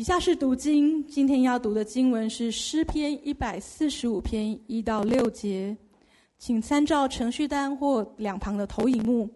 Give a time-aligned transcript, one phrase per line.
[0.00, 5.76] 以下是读经，今天要读的经文是诗篇一百四十五篇一到六节，
[6.38, 9.28] 请参照程序单或两旁的投影幕。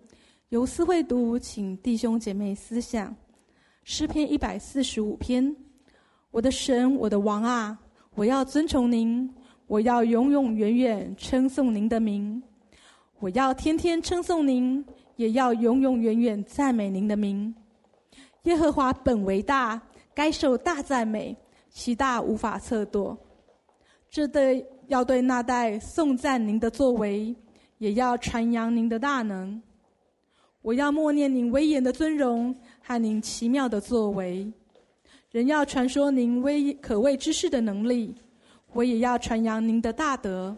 [0.49, 3.15] 由思会读，请弟兄姐妹思想。
[3.83, 5.55] 诗篇一百四十五篇，
[6.31, 7.79] 我的神，我的王啊，
[8.15, 9.31] 我要尊崇您，
[9.67, 12.43] 我要永永远远称颂您的名，
[13.21, 14.83] 我要天天称颂您，
[15.17, 17.55] 也要永永远远赞美您的名。
[18.45, 19.79] 耶和华本为大。
[20.15, 21.37] 该受大赞美，
[21.71, 23.17] 其大无法测度。
[24.09, 27.35] 这对要对那代颂赞您的作为，
[27.79, 29.61] 也要传扬您的大能。
[30.63, 34.51] 我要默念您威严的尊荣和您奇妙的作为，
[35.31, 38.15] 人要传说您威可畏之事的能力，
[38.73, 40.57] 我也要传扬您的大德。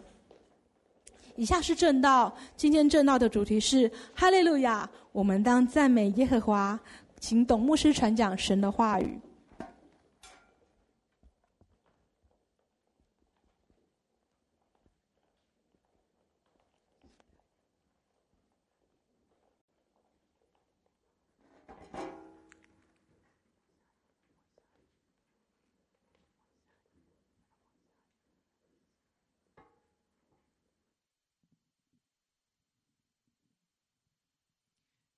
[1.35, 6.79] 以下是正道，今天正道的主题是哈利路亚，我们当赞美耶和华。
[7.19, 9.19] 请董牧师传讲神的话语。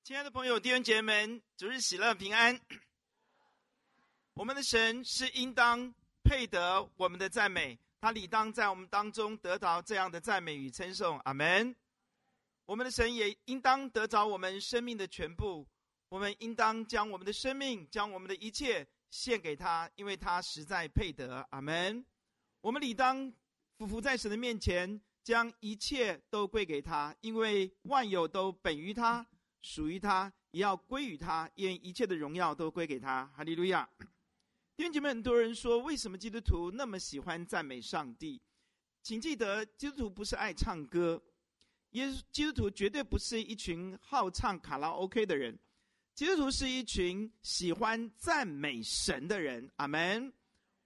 [0.10, 2.60] 亲爱的朋友、弟兄姐妹们，主日喜乐平安。
[4.34, 5.94] 我们的神是应当
[6.24, 11.20] 配得我们的赞美，他理当在我们当中得到这样的赞美与称颂。
[11.26, 11.76] 阿门。
[12.66, 15.68] 我们的神也应当得着我们生命的全部，
[16.10, 21.48] 我们应当将我们的生命、将我们的一切献给他，因为他实在配得。
[21.52, 22.04] 阿门。
[22.62, 23.32] 我们理当
[23.78, 29.24] 俯伏在神的面前，将一切都归给他，因为万有都本于他。
[29.62, 33.26] 属于他，也要归于他，愿一切的荣耀都归给他。
[33.36, 33.88] 哈利路亚！
[34.76, 38.42] 弟兄姐妹，很多人说，为什么基督徒那么喜欢赞美上帝？
[39.02, 41.22] 请记得，基督徒不是爱唱歌，
[41.92, 45.60] 耶稣基督徒绝对不是一群好唱卡拉 OK 的人。
[46.16, 49.70] 基督徒是一群喜欢赞美神的人。
[49.76, 50.32] 阿门！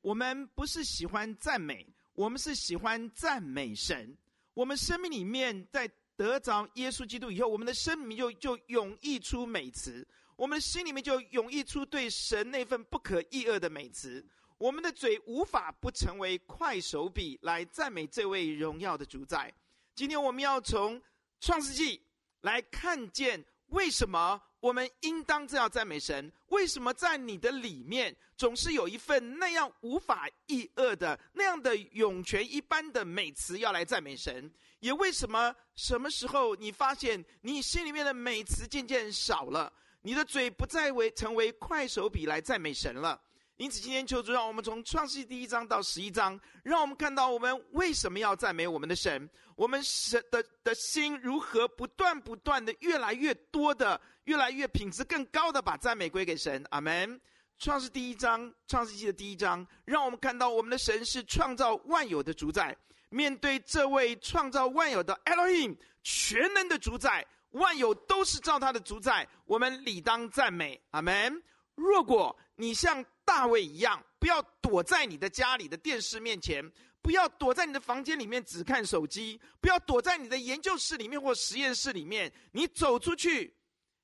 [0.01, 4.17] 我们不是喜欢赞美，我们是喜欢赞美神。
[4.53, 5.89] 我们生命里面在。
[6.16, 14.25] 得着耶稣基督以后，我们的生命就就涌溢出美词，我们的心里面就涌溢出对神那份不可抑恶的美词。
[14.59, 19.53] 我们的嘴无法不成为快手笔来赞美这位荣耀的主宰。
[19.96, 21.01] 今天我们要从
[21.40, 22.01] 创世纪
[22.41, 26.31] 来看见，为什么我们应当这样赞美神？
[26.47, 34.50] 为什么在你的里面总是有一份那样无法抑恶的那样的涌泉一般的美词要来赞美神？
[34.79, 39.69] 也为什么什么时候你发现你心里面的美词渐渐少了，
[40.01, 43.22] 你的嘴不再为成为快手笔来赞美神了？
[43.57, 56.66] 因此，今天求主让我们从创世第一章到十一章，让我们看到我们为什么要赞美我们的神，我们神的的心如何不断不断的越来越多的、越来越品质更高的把赞美归给神。
[56.69, 57.19] 阿门。
[57.59, 62.75] 创世第一章，创世纪的第一章，让我们看到我们的神是创造万有的主宰。
[63.09, 70.81] 面对这位创造万有的 Elohim 全能的主宰，万有都是照他的主宰，我们理当赞美。
[70.91, 71.41] 阿门。
[71.75, 76.63] 如果你像大卫一样，不要躲在你的家里的电视面前，
[77.01, 83.53] 不要躲在你的房间里面只看手机，不要躲在你的研究室里面或实验室里面，你走出去，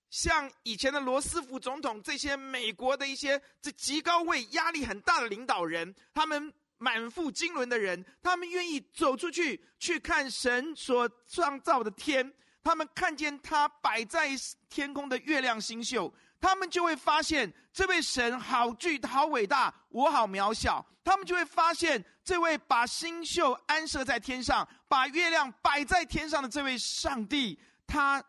[0.10, 6.54] 像以前的罗斯福总统这些美国的一些这极高位、压力很大的领导人，他们。
[6.82, 12.34] 满腹经纶的人，他们愿意走出去去看神所创造的天，
[12.64, 14.30] 他们看见他摆在
[14.70, 20.86] 天空的月亮星宿，他们就会发现这位神好巨、好伟大，我好渺小。
[21.04, 28.24] 他们就会发现这位把星宿安设在天上，把月亮摆在天上的这位上帝，他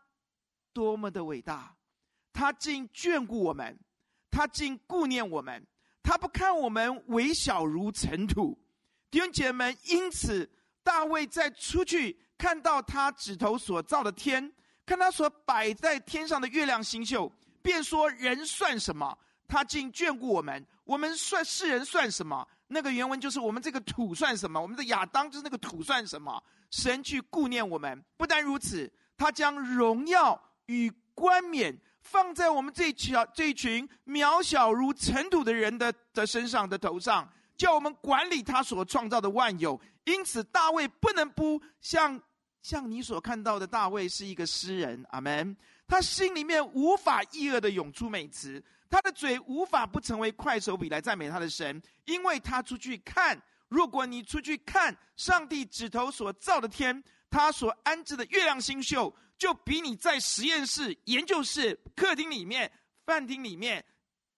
[0.72, 1.74] 多么的伟大，
[2.32, 3.78] 他竟眷顾我们，
[4.30, 5.66] 他竟顾念我们。
[6.02, 8.58] 他不看我们微小如尘土，
[9.10, 10.50] 弟兄姐妹们，因此
[10.82, 14.50] 大卫在出去看到他指头所造的天，
[14.86, 17.30] 看他所摆在天上的月亮星宿，
[17.62, 19.16] 便说：“人算什么？
[19.46, 20.66] 他竟眷顾我们。
[20.84, 22.48] 我们算世人算什么？
[22.66, 24.60] 那个原文就是我们这个土算什么？
[24.60, 26.42] 我们的亚当就是那个土算什么？
[26.70, 30.40] 神去顾念我们，不但如此，他将荣耀
[30.70, 39.78] 与冠冕。”放在我们这小这群渺小如尘土的人的的身上的头上，叫我们管理他所创造的万有。
[40.04, 42.20] 因此，大卫不能不像
[42.62, 45.04] 像你所看到的，大卫是一个诗人。
[45.10, 45.54] 阿门。
[45.86, 53.40] 他心里面无法抑恶的涌出美词，他的嘴无法不成为快手笔来赞美他的神，因为他出去看。
[53.68, 62.70] 如果你出去看上帝指头所造的天，他所安置的月亮星宿，就比你在实验室、研究室、客厅里面、
[63.06, 63.84] 饭厅里面，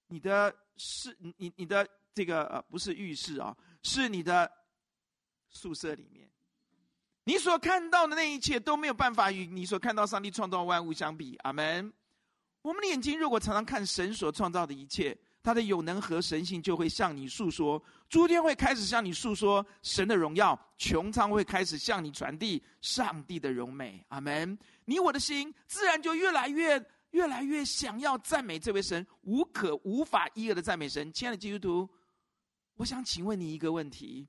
[0.08, 4.50] 你的是你你的这个呃不是浴室啊、哦，是你的
[5.48, 6.30] 宿舍里面，
[7.24, 11.36] 你所看到的那一切都没有办法与你所看到上帝创造万物相比。
[11.42, 11.92] 阿门。
[12.60, 15.18] 我们的眼睛如果常常看神所创造的一切。
[15.42, 24.04] 他的有能和神性就会向你诉说，诸天会开始向你诉说神的荣耀，穹苍会开始向你传递上帝的荣美。
[24.08, 24.56] 阿门！
[24.84, 26.80] 你我的心自然就越来越、
[27.10, 31.12] 越来越想要赞美这位神，无可无法一二的赞美神。
[31.12, 31.90] 亲爱的基督徒，
[32.76, 34.28] 我想请问你一个问题：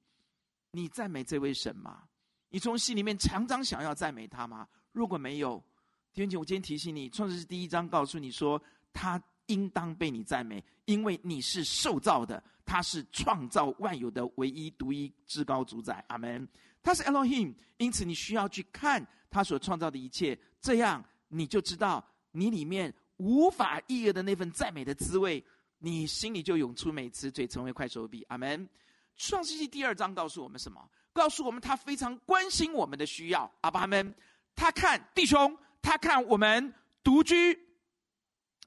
[0.72, 2.06] 你赞美这位神吗？
[2.50, 4.68] 你从心里面常常想要赞美他吗？
[4.92, 5.64] 如果没有，
[6.12, 8.60] 弟兄姐，我今天提醒你，创世记第一章告诉你说
[8.92, 9.22] 他。
[9.48, 16.04] 应当被你赞美，因为你是受造的，他是创造万有的唯一、独一、至高主宰。
[16.08, 16.48] 阿门。
[16.82, 25.44] 他是 Elohim，因此你需要去看他所创造的一切，这样你就知道你里面无法抑制的那份赞美的滋味，
[25.80, 28.24] 你心里就涌出美词，嘴成为快手笔。
[28.30, 28.68] 阿门。
[29.16, 30.82] 创世纪第二章告诉我们什么？
[31.14, 33.50] 告诉我们他非常关心我们的需要。
[33.62, 34.14] 阿爸们，
[34.56, 36.74] 他看弟兄，他看我们
[37.04, 37.58] 独居。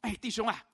[0.06, 0.64] 哎，弟兄啊，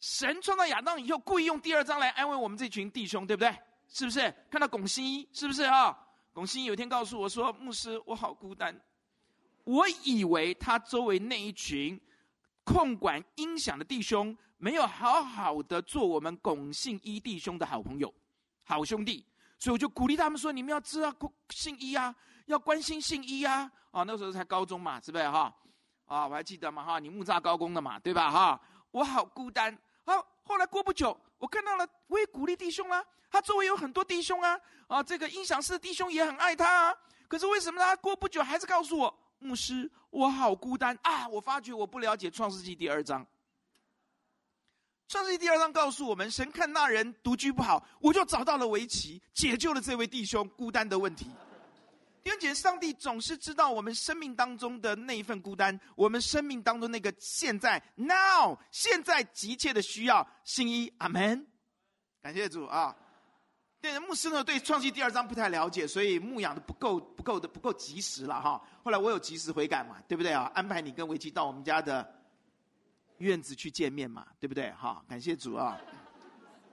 [0.00, 3.56] 神创造亚当以后，故意用第二章来安慰我们这群弟兄，对不对？
[3.86, 4.34] 是不是？
[4.50, 5.96] 看到龚新一，是不是啊？
[6.32, 8.76] 龚新一有一天告诉我说：“牧师，我好孤单。”
[9.62, 12.00] 我以为他周围那一群
[12.64, 18.12] 控管音响的弟兄，没有好好的做我们龚信一弟兄的好朋友、
[18.64, 19.24] 好兄弟，
[19.56, 21.14] 所以我就鼓励他们说：“你们要知道
[21.50, 22.12] 信一啊，
[22.46, 25.54] 要关心信一啊。”啊，那时候才高中嘛，是不是哈？
[26.06, 28.60] 啊，我还记得嘛哈，你木栅高工的嘛，对吧哈？
[28.90, 29.76] 我好孤单。
[30.04, 36.94] 好，后来过不久，我看到了，我也鼓励弟兄啊，他周围有很多弟兄啊，啊，这个音响室的弟兄也很爱他啊。
[37.28, 41.26] 可是为什么他过不久还是告诉我，牧师，我好孤单啊？
[41.26, 43.26] 我发觉我不了解创世纪第二章。
[45.08, 51.30] 创世纪第二章告诉我们，神看那人独居不好，我就找到了围棋，解救了这位弟兄孤单的问题。
[52.26, 60.26] 弟兄姐妹，上帝总是知道我们生命当中的那一份孤单，我们生命当中那个现在 now 现在急切的需要。
[60.42, 61.46] 信一，阿门。
[62.20, 62.96] 感谢主啊！
[63.80, 68.60] 对牧师呢，对创世第二章不太了解，所以牧养的不够不够的不够及时了哈。
[68.82, 70.50] 后来我有及时悔改嘛，对不对啊？
[70.52, 72.12] 安排你跟维基到我们家的
[73.18, 74.68] 院子去见面嘛，对不对？
[74.72, 75.80] 哈，感谢主啊！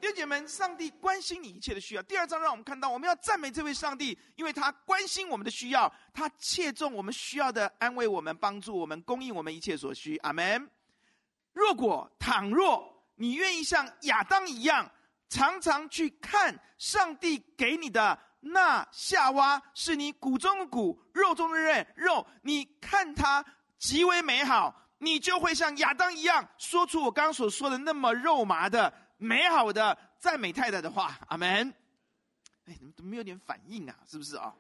[0.03, 2.03] 弟兄姐妹们，上帝关心你一切的需要。
[2.03, 10.17] 第二章让我们看到，我们要赞美这位上帝，因为他关心我们的需要，他切中我们需要的，安慰我们，帮助我们，供应我们一切所需。
[10.17, 10.69] 阿门。
[11.53, 14.91] 如果倘若你愿意像亚当一样，
[15.29, 23.41] 常常去看上帝给你的那夏娃，是你骨中的骨，肉中的肉，肉，你看它
[23.79, 28.93] 极为美好，你就会像亚当一样，说出我刚刚所说的那么肉麻的。
[29.23, 31.73] 美好的赞美太太的话，阿门。
[32.65, 33.95] 哎，怎么怎么没有点反应啊？
[34.05, 34.53] 是不是啊？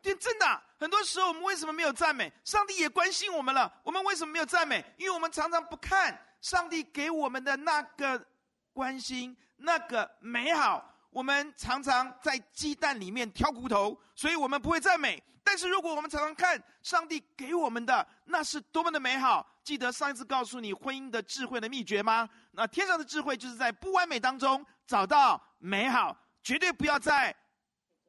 [0.00, 2.32] 对，真的，很多时候我们为什么没有赞美？
[2.44, 4.84] 上帝也关心我们了，我们为什么没有赞美？
[4.96, 8.24] 因为我们常常不看上帝给我们的那个
[8.72, 10.94] 关心，那个美好。
[11.10, 15.22] 我们常常在鸡蛋里面挑骨头，所以我们不会赞美。
[15.48, 19.48] 但是如果我们常常看上帝给我们的，那是多么的美好。
[19.64, 22.28] 记得上一次告诉你婚姻的智慧的秘诀吗？
[22.50, 27.34] 那天上的智慧就是在不完美当中找到美好，绝对不要在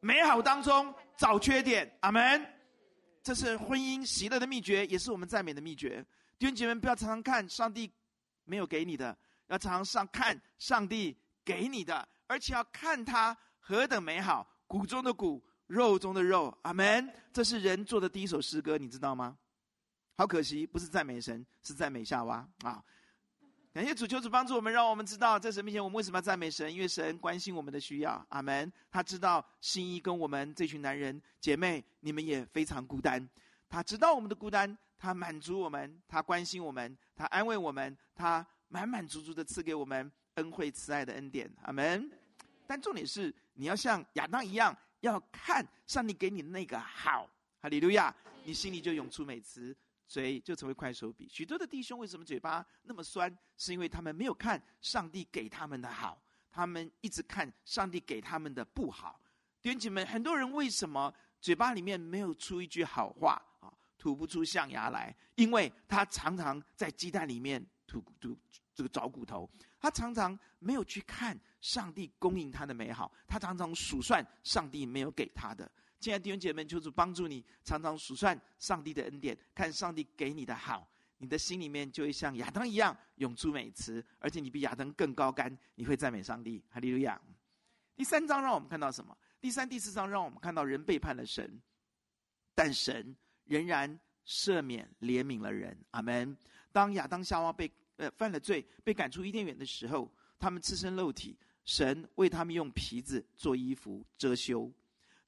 [0.01, 1.89] 美好当中找缺点。
[2.01, 2.46] 阿门。
[3.24, 6.05] 这是婚姻喜乐的秘诀，也是我们赞美的秘诀。
[6.38, 7.89] 弟兄姐妹，不要常常看上帝
[8.43, 9.17] 没有给你的，
[9.48, 16.57] 要常常看上帝给你的，而且要看他何等美好，谷中的谷，肉中的肉。
[16.63, 17.07] 阿门。
[17.31, 19.38] 这是人做的第一首诗歌，你知道吗？
[20.17, 22.83] 好可惜，不是赞美神，是赞美夏娃啊！
[23.71, 28.25] 感谢主，求主帮助我们，让我们知道在神面前我们为什么要赞美神，因为神关心我们的需要。
[28.29, 28.69] 阿门。
[28.91, 33.29] 他知道信一跟我们这群男人姐妹，你们也非常孤单。
[33.69, 41.49] 他知道我们的孤单，他满足我们，他关心我们，他安慰我们，他满满足足的赐给我们恩惠慈爱的恩典。
[41.61, 42.11] 阿门。
[42.67, 47.29] 但重点是，你要像亚当一样，要看上帝给你那个好。
[47.62, 48.15] 哈利路亚！
[48.44, 49.75] 你心里就涌出美词。
[50.08, 51.27] 嘴就成为快手笔。
[51.29, 53.32] 许多的弟兄为什么嘴巴那么酸？
[53.58, 59.22] 是因为他们没有看上帝给他们的好，他们一直看上帝给他们的不好。
[59.62, 63.72] 弟兄姐妹们，很多人为什么嘴巴里面没有出一句好话啊？
[64.00, 68.36] 吐不出象牙来，因为他常常在鸡蛋里面吐吐
[68.74, 69.48] 这个找骨头。
[69.79, 75.69] 他常常没有去看上帝供应他的美好，他常常数算上帝没有给他的。
[76.00, 86.63] 亲爱的弟兄姐妹，求主帮助你，常常数算上帝的恩典，看上帝给你的好，你的心里面就会像亚当一样涌出美词，而且你比亚当更高干，你会赞美上帝。
[86.69, 87.19] 哈利路亚。
[87.95, 89.17] 第三章让我们看到什么？
[89.41, 91.62] 第三、第四章让我们看到人背叛了神，
[92.55, 95.77] 但神仍然赦免、怜悯了人。
[95.91, 96.38] 阿门。
[96.71, 97.69] 当亚当夏娃被
[98.00, 104.72] 呃犯了罪，被赶出伊甸园的时候，他们赤身露体，神为他们用皮子做衣服遮羞。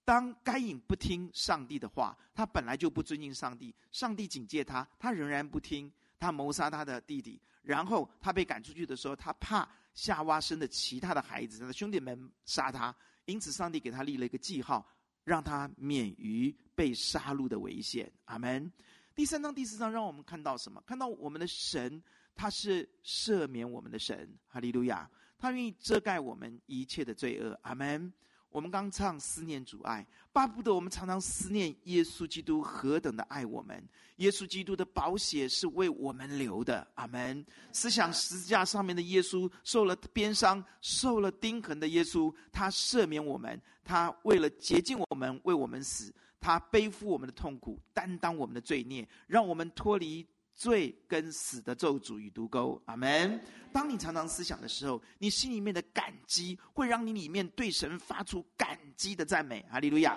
[0.05, 7.39] 当该隐不听上帝的话，他本来就不尊敬上帝，上帝警戒他，他仍然不听，他谋杀他的弟弟。
[7.61, 12.95] 然后他被赶出去的时候，他怕夏娃生的其他的孩子，他的兄弟们杀他。
[13.25, 14.83] 因此，上帝给他立了一个记号，
[15.23, 18.11] 让他免于被杀戮的危险。
[18.25, 18.71] 阿门。
[19.13, 20.81] 第三章、第四章让我们看到什么？
[20.87, 22.01] 看到我们的神，
[22.35, 24.29] 他是赦免我们的神。
[24.47, 25.09] 哈利路亚！
[25.37, 27.57] 他愿意遮盖我们一切的罪恶。
[27.63, 28.11] 阿门。
[28.49, 33.81] 我们刚唱思念主爱，巴不得我们常常思念耶稣基督何等的爱我们。
[34.17, 37.45] 耶稣基督的宝血是为我们流的，阿门。
[37.71, 50.27] 思想十字架上面的耶稣，受了鞭伤、受了钉痕的耶稣，他赦免我们，他为了洁净我们，为我们死，他背负我们的痛苦，担当我们的罪孽，让我们脱离。
[50.61, 53.41] 罪跟死的咒诅与毒钩，阿门。
[53.73, 60.15] 当你常常思想的时候，你心里面的感激会让你里面对神发出感激的赞美，哈利路亚。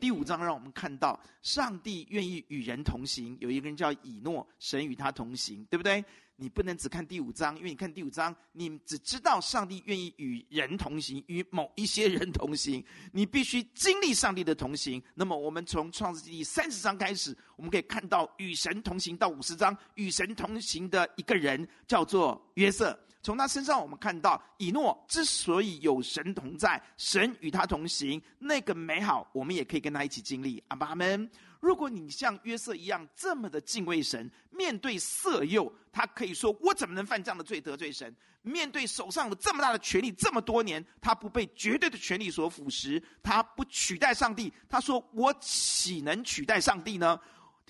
[0.00, 6.02] 第五章让我们看到上帝愿意与人同行，有一个人叫以诺，神与他同行，对不对？
[6.36, 12.82] 你不能只看第五章，因为你看第五章，你只知道上帝愿意与人同行，与某一些人同行。
[13.12, 15.02] 你必须经历上帝的同行。
[15.14, 22.98] 那么，我们从创世纪三十章开始，我们可以看到与神同行到五十章，与神同行的一个人叫做约瑟。
[23.22, 30.62] 从他身上，我们看到以诺之所以有神同在，神与他同行，那个美好，我们也可以跟他一起经历。
[30.68, 31.30] 阿们。
[31.60, 44.50] 如果你像约瑟一样这么的敬畏神，面对色诱，他可以说：“我怎么能犯这样的罪得罪神？”面对手上有这么大的权力，这么多年，他不被绝对的权力所腐蚀，他不取代上帝。
[44.70, 47.20] 他说：“我岂能取代上帝呢？”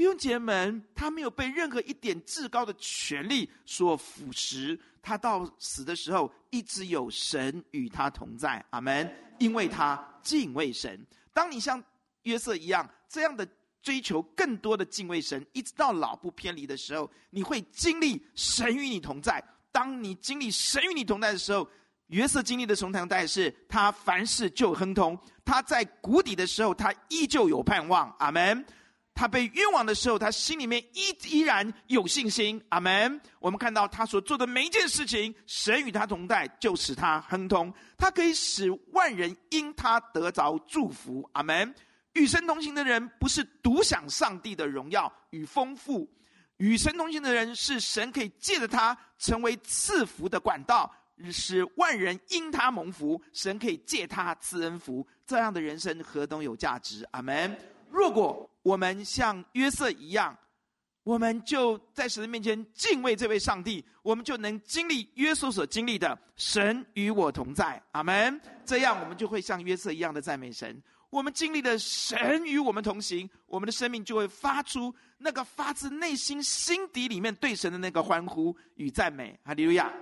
[0.00, 8.64] 弟兄姐妹们，他没有被任何一点至高的权力所腐蚀，他到死的时候一直有神与他同在。
[8.70, 9.14] 阿门。
[9.38, 11.06] 因为他敬畏神。
[11.34, 11.84] 当你像
[12.22, 13.46] 约瑟一样这样的。
[13.82, 19.42] 追求更多的敬畏神，一直到老不偏离的时候，你会经历神与你同在。
[19.72, 21.66] 当你经历神与你同在的时候，
[22.08, 25.18] 约瑟经历的从头到尾是他凡事就亨通。
[25.46, 28.14] 他在谷底的时候，他依旧有盼望。
[28.18, 28.62] 阿门。
[29.20, 32.58] 他被冤枉的时候，他心里面依依然有信心。
[32.70, 33.20] 阿门。
[33.38, 37.70] 我们看到他所做的每一件事情，神与他同在，就使他亨通。
[37.98, 41.28] 他可以使万人因他得着祝福。
[41.34, 41.74] 阿门。
[42.14, 46.08] 与神同行的人，不是独享上帝的荣耀与丰富；
[46.56, 50.90] 与神同行的人，是神可以借着他成为赐福的管道，
[51.30, 53.20] 使万人因他蒙福。
[53.34, 57.06] 神可以借他赐恩福，这样的人生何等有价值！
[57.10, 57.54] 阿门。
[57.90, 60.36] 如果我们像约瑟一样，
[61.02, 67.82] 我们就在神的面前敬畏这位上帝，我们就能经历约瑟所经历的“神与我同在”。
[67.92, 68.40] 阿门。
[68.64, 70.82] 这样，我们就会像约瑟一样的赞美神。
[71.08, 79.36] 我们经历的神与我们同行，我们的生命就会发出那个发自内心心底里面对神的那个欢呼与赞美。
[79.42, 79.92] 哈利路亚！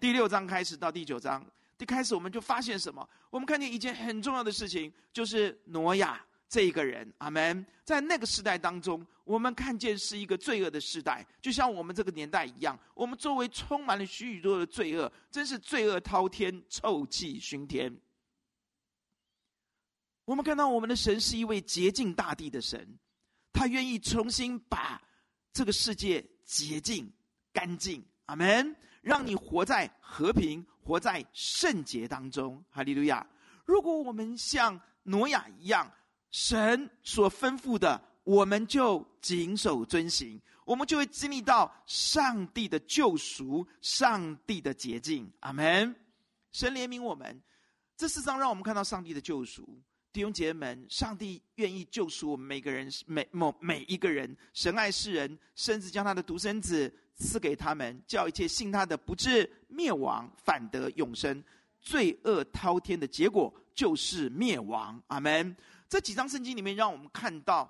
[0.00, 1.44] 第六章开始到第九章，
[1.78, 3.08] 一开始我们就发现什么？
[3.30, 7.10] 我们看见一件很重要的事情，就是挪亚这一个人。
[7.16, 7.64] 阿门！
[7.82, 17.96] 在那个时代当中，我们看见是一个罪恶的时代，就像我们这个年代一样，我们周围充满了许许多多的罪恶，真是罪恶滔天，臭气熏天。
[20.26, 22.98] 我们看到我们的神是一位洁净大地的神，
[23.52, 25.00] 他愿意重新把
[25.52, 27.10] 这个世界洁净
[27.52, 28.76] 干净，阿门。
[29.02, 33.26] 让你活在和平、活在圣洁当中，哈利路亚。
[33.64, 35.90] 如果我们像挪亚一样，
[36.30, 45.94] 神所吩咐的，我们就谨守遵行，我们就会经历到上帝的救赎、上帝的洁净，阿门。
[46.52, 47.40] 神怜悯我们，
[47.96, 49.80] 这世上让我们看到上帝的救赎。
[50.12, 54.36] 弟兄姐妹们，上帝愿意救赎我们每个人，每某每一个人。
[54.52, 61.42] 神爱世人，甚至将他的独生子赐给他们，叫一切信他的不至灭亡，反得永生。
[61.80, 65.00] 罪恶滔天的结果就是灭亡。
[65.06, 65.56] 阿门。
[65.90, 67.68] 这几章圣经里面，让我们看到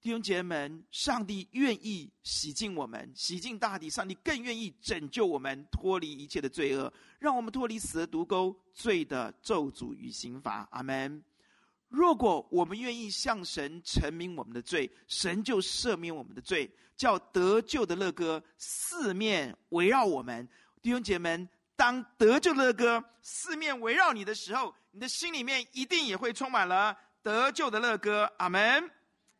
[0.00, 3.88] 弟兄姐妹们，上帝愿意洗净我们，洗净大地。
[3.88, 10.66] 上帝更愿意拯救我们，脱离一切的罪恶，让我们脱离死的毒钩、罪的咒诅与刑罚。
[10.72, 11.22] 阿门。
[11.88, 20.48] 如果我们愿意向神陈明我们的罪，神就赦免我们的罪，叫得救的乐歌四面围绕我们。
[20.82, 28.30] 弟兄姐妹们，当得救的乐歌四面围绕你的时候，你的心里面一定也会充满了得救的乐歌。
[28.38, 28.90] 阿门。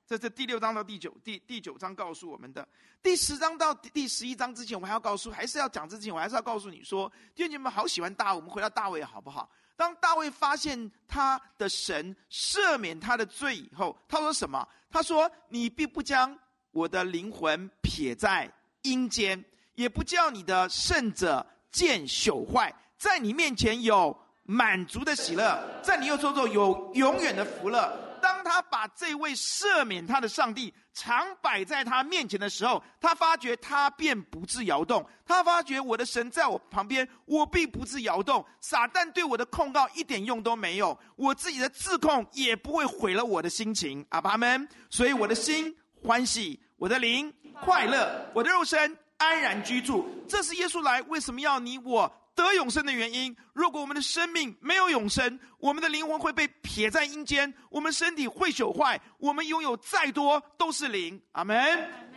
[0.07, 2.67] 这是第六章到第九第第九章告诉我们的。
[3.01, 9.49] 第十章到第十一章之前，我还要告诉，还是要讲之前，我还是要告诉你说，弟兄姐妹们好喜欢大卫，我们回到大卫好不好？
[9.77, 14.67] 当大卫发现他的神赦免他的罪以后，他说什么？
[14.91, 16.37] 他说：“你必不将
[16.73, 19.43] 我的灵魂撇在阴间，
[19.77, 22.75] 也不叫你的圣者见朽坏。
[22.99, 24.21] 在你面前有
[24.51, 27.89] 满足的喜乐，在你右手中有永远的福乐。”
[28.21, 35.07] 当他把这位赦免他的上帝常摆在他面前的时候，他发觉他便不自摇动。
[35.25, 38.45] 他发觉我的神在我旁边，我必不自摇动。
[38.61, 44.05] 撒旦对我的控告一点用都没有，我自己的自控也不会毁了我的心情。
[44.11, 50.07] 阿爸们，所以我的心欢喜，我的灵快乐，我的肉身安然居住。
[50.29, 52.13] 这是耶稣来为什么要你我？
[52.43, 61.21] 得永生的原因，如果我们的生命没有永生，我们的灵魂会被撇在阴间，我们身体会朽坏，我们拥有再多都是零。
[61.33, 61.57] 阿门。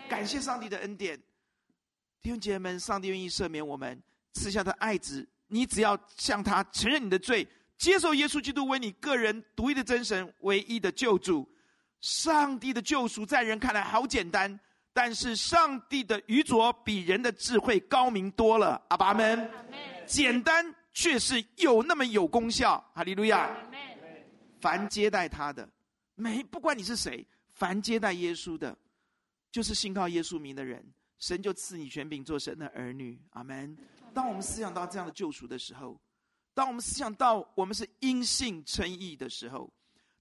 [0.10, 1.18] 感谢上帝的恩典，
[2.22, 4.02] 弟兄姐妹们，上帝愿意赦免我们，
[4.34, 5.28] 赐下的爱子。
[5.48, 11.48] 你只要向他承认你的罪，接受耶稣基督为你个人独一的真神、唯一的救主。
[12.02, 14.60] 上帝的救赎在人看来好简单，
[14.94, 18.82] 但是上帝的愚拙比人的智慧高明多了。
[18.90, 19.50] 阿爸们。
[20.14, 23.50] 简单却是有那么有功效，哈利路亚！
[24.60, 25.68] 凡接待他的，
[26.14, 28.78] 没不管你是谁，凡接待耶稣的，
[29.52, 30.86] 就是信靠耶稣名的人，
[31.18, 33.20] 神就赐你权柄做神的儿女。
[33.32, 33.76] 阿门。
[34.14, 36.00] 当我们思想到这样的救赎的时候，
[36.54, 39.74] 当我们思想到我们是因信称义的时候，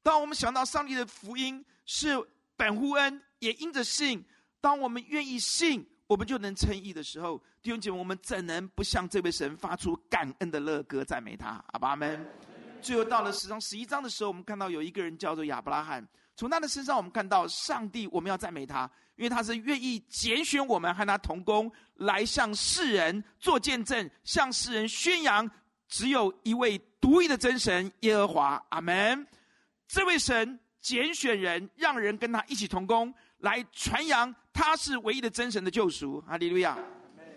[0.03, 2.09] 当我们想到上帝的福音是
[2.57, 4.25] 本乎恩，也因着信，
[4.59, 5.87] 当我们愿意信。
[6.13, 11.65] 我们就能称义的时候，弟兄姐妹，我们怎能不向这位神发出感恩的乐歌，赞美他？
[11.69, 12.23] 阿爸们。
[12.83, 25.51] 最后到了十章十一章的时候，我们看到有一个人叫做亚伯拉罕，从他的身上，我们看到上帝，我们要赞美他，因为他是愿意拣选我们和他同工，来向世人做见证，向世人宣扬，
[25.89, 28.63] 只有一位独一的真神耶和华。
[28.69, 29.27] 阿门。
[29.89, 33.15] 这位神拣选人，让人跟他一起同工。
[33.43, 36.77] 来传扬他是唯一的真神的救赎，哈利路亚！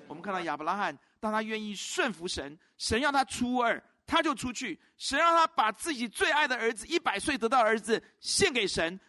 [0.08, 9.00] 我们看到亚伯拉罕，当他愿意顺服神，神让他出二，他就出去；神让他把自己最爱的儿子，一百岁得到儿子献给神，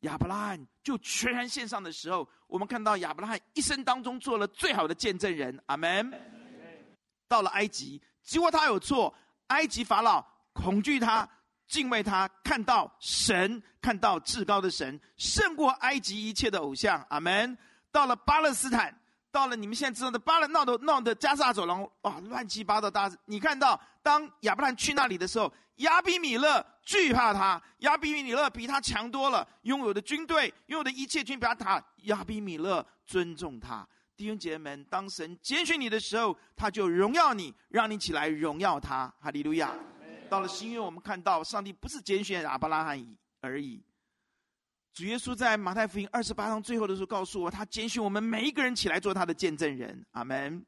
[0.00, 6.12] 亚伯拉罕就全然献上的时候，我们看到亚伯拉罕一生当中做了最好的见证人，阿门。
[7.28, 9.14] 到了埃及，结果他有错，
[9.48, 11.28] 埃及法老恐惧他。
[11.68, 17.06] 敬畏他，看到神，看到至高的神，胜过埃及一切的偶像。
[17.10, 17.56] 阿门。
[17.90, 18.94] 到了巴勒斯坦，
[19.30, 23.10] 到了你们现在知道的巴勒闹的闹的加萨走廊，哇，乱七八糟大。
[23.24, 31.82] 你看到，当亚伯兰去那里的时候，亚比米勒惧怕他，亚比米勒比他强多了，拥有的军队，拥有的一切军，比他大。
[32.04, 33.86] 亚比米勒尊重他。
[34.16, 39.12] 弟兄姐妹们，当神拣选你的时候，他就荣耀你，让你起来荣耀他。
[39.20, 39.72] 哈利路亚。
[40.28, 43.82] 到了新约，我们看到上帝不是拣选亚伯拉罕而已。
[44.92, 50.04] 主耶稣在马太福音二十八章最后的时候告诉我，他拣选我们每一个人起来做他的见证人。
[50.12, 50.64] 阿门，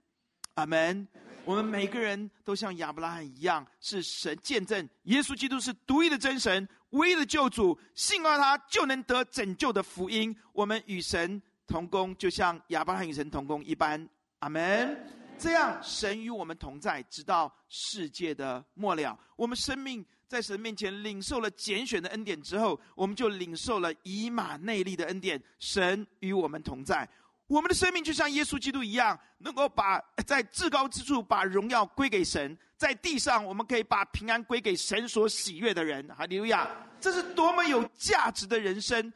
[0.55, 1.07] 阿门。
[1.44, 10.37] 我们每个人都像亚伯拉罕一样，是神见证耶稣基督是独一的真神、唯一的救主，信靠他就能得拯救的福音。
[10.53, 14.09] 我们与神同工，就像亚伯拉罕与神同工一般。
[14.40, 15.19] 阿门。
[15.40, 19.18] 这样，神与我们同在，直到世界的末了。
[19.37, 25.42] 我们生命在神面前领受了拣选的恩典之后，我们就领受了以马内利的恩典。
[25.59, 27.09] 神与我们同在，
[27.46, 36.07] 我们的生命就像耶稣基督一样，能够把在至高之处把荣耀归给神，在地上我们可以把平安归给神所喜悦的人。
[36.09, 36.68] 哈利路亚！
[37.00, 39.11] 这是多么有价值的人生！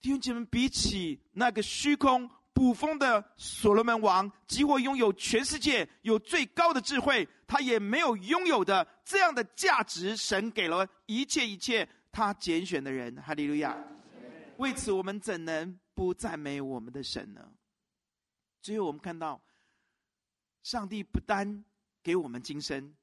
[0.00, 2.30] 弟兄姐妹，比起那个虚空。
[2.60, 10.14] 捕风的所罗门王，几乎拥有全世界，有最高的智慧，他也没有拥有的这样的价值。
[10.14, 13.74] 神给了一切一切，他拣选的人，哈利路亚。
[14.58, 17.50] 为此，我们怎能不赞美我们的神呢？
[18.60, 19.40] 最后，我们看到，
[20.62, 21.64] 上帝不单
[22.02, 22.94] 给我们今生，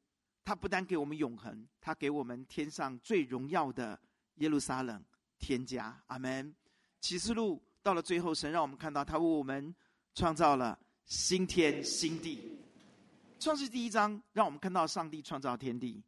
[0.46, 4.00] 他不单给我们永恒，他给我们天上最荣耀的
[4.36, 5.04] 耶路撒冷
[5.40, 6.00] 天家。
[6.06, 6.54] 阿门。
[7.00, 9.74] 启示录到了最后，神让我们看到他为我们
[10.14, 12.60] 创造了新天新地。
[13.40, 16.04] 创世第一章让我们看到上帝创造天地，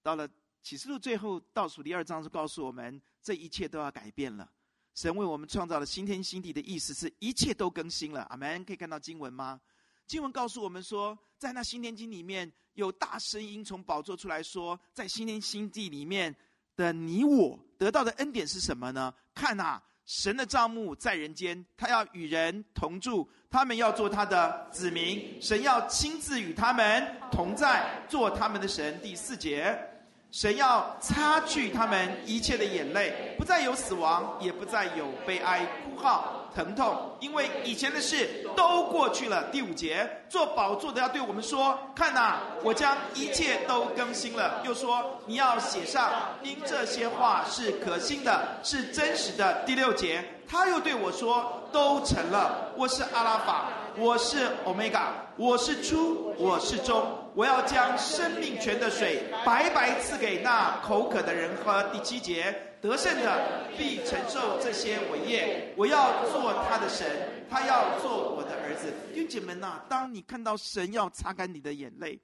[0.00, 0.28] 到了
[0.62, 4.48] 启示录最后倒数第二章就告诉我们，这一切都要改变了。
[4.94, 8.22] 神为我们创造了新天新地的意思是一切都更新了。
[8.30, 8.64] 阿门。
[8.64, 9.60] 可以看到经文吗？
[10.06, 16.32] 经文告诉我们说，在那新天经里面有大声音从宝座出来说，在新天新地里面
[16.76, 19.12] 的你我得到的恩典是什么呢？
[19.34, 29.00] 看啊，神的帐幕在人间，他要与人同住，他们要做他的子民，神要亲自与他们同在，做他们的神。
[29.00, 29.93] 第四节。
[30.34, 39.44] 神要擦去他们一切的眼泪，不再有死亡，也不再有悲哀、哭号、疼痛，因为以前的事都过去了。
[39.52, 46.10] 第五节，做宝座的要对我们说：“看哪，我将一切都更新了。”又说：“你要写上，
[46.42, 52.72] 因这些话是可信的，是真实的。”第六节，他又对我说：“都成了。
[52.76, 61.82] 我是阿拉法，我是欧米伽，我是初，我是终。”我要将生命泉的水白白赐给那口渴的人喝。
[61.92, 65.74] 第七节，得胜的必承受这些伟业。
[65.76, 68.92] 我要做他的神，他要做我的儿子。
[69.12, 72.20] 弟兄姐妹们呐，当你看到神要擦干你的眼泪，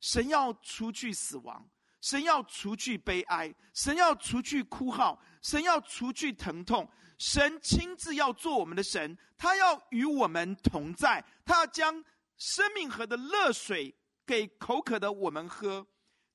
[0.00, 1.66] 神要除去死亡，
[2.02, 12.04] 神要除去悲哀，神要除去哭号，神要除去疼痛，神亲自要做我们的神，他要与我们同在，他要将
[12.36, 13.94] 生命河的乐水。
[14.26, 15.86] 给口渴的我们喝，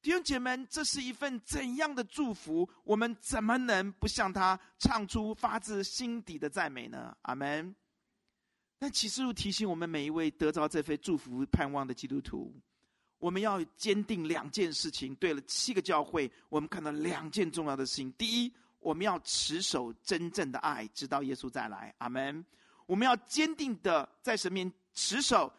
[0.01, 2.69] 弟兄姐妹们，这是一份怎样的祝福？
[2.83, 7.15] 我们怎么能不向他唱出发自心底的赞美呢？
[7.23, 7.75] 阿门。
[8.77, 12.55] 但启示录提醒我们每一位得着这份祝福盼望的基督徒，
[13.17, 15.13] 我们要坚定两件事情。
[15.15, 21.93] 对了，七个教会，我们看到两件重要的事情：第一，我们要持守真正的爱，直到耶稣再来。
[21.97, 22.45] 阿门。
[22.85, 25.51] 我们要坚定的在神面持守。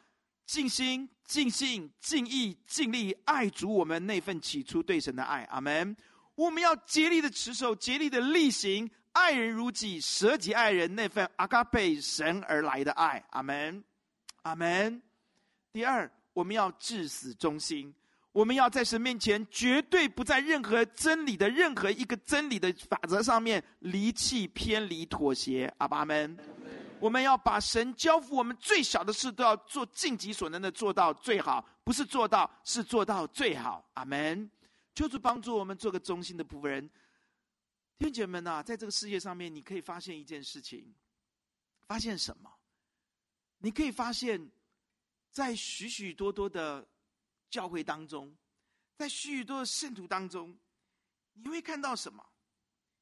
[0.50, 5.96] 尽心、尽性、尽意、尽力爱主我们那份起初对神的爱，阿门。
[6.34, 13.84] 我们要竭力的持守，竭力的力行，爱人如己，舍己爱人那份阿嘎贝神而来的爱，阿门，
[14.42, 15.00] 阿门。
[15.72, 17.94] 第二，我们要至死忠心，
[18.32, 26.36] 我们要在神面前绝对不在任何真理的任何一个真理的法则上面离弃、偏离、妥协，阿爸们。
[27.00, 33.88] 我们要把神交付我们最小的事，都要做尽己所能的做到最好，不是做到，是做到最好。
[33.94, 34.50] 阿门。
[34.94, 36.86] 求主帮助我们做个忠心的仆人。
[37.96, 40.94] 弟兄姐妹们呐，在这个世界上面，你可以发现一件事情，
[41.86, 42.52] 发现什么？
[43.58, 44.50] 你可以发现，
[45.30, 46.86] 在许许多多的
[47.48, 48.36] 教会当中，
[48.96, 50.58] 在许许多的圣徒当中，
[51.32, 52.24] 你会看到什么？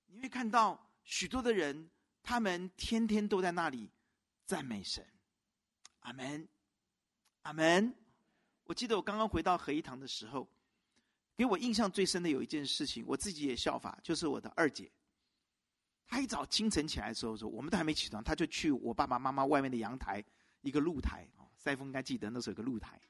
[0.06, 1.90] 你会看到许多的人。
[2.28, 3.90] 他们天天都在那里
[4.44, 5.02] 赞美神，
[6.00, 6.46] 阿门，
[7.40, 7.94] 阿门。
[8.64, 10.46] 我记得我刚刚回到合一堂的时候，
[11.34, 14.92] 给我印象最深的有一件事情，我自己也效法，就是我的二姐。
[16.06, 20.22] 她一早清晨起来的时候，说我们都还没起床，她就去我爸爸妈妈外面的阳台
[20.60, 23.00] 一个露台，塞风应该记得那时候有个露台，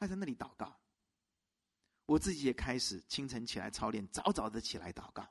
[0.00, 0.76] 她在那里祷告。
[2.06, 5.24] 我自己也开始清晨起来操练，早早的起来祷告。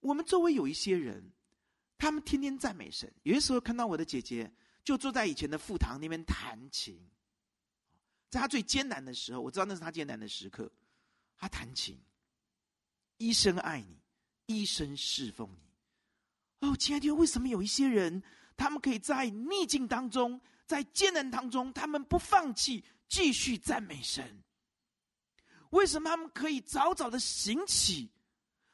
[0.00, 1.30] 我们周围有一些人。
[1.98, 3.12] 他们天天赞美神。
[3.22, 4.52] 有些时候看到我的姐姐，
[4.84, 7.00] 就坐在以前的副堂那边弹琴。
[8.28, 10.70] 在她最艰难的时候，我知道那是她艰难的时刻，
[11.36, 11.98] 她弹琴，
[13.18, 13.98] 一生爱你，
[14.46, 16.68] 一生侍奉你。
[16.68, 18.22] 哦，亲爱的，为什么有一些人，
[18.56, 24.42] 他们可以在逆境当中，在艰难当中，他们不放弃，继续赞美神？
[25.70, 28.10] 为什么他们可以早早的醒起？